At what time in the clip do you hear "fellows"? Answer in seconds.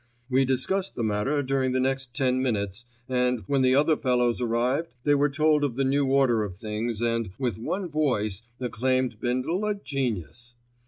3.95-4.41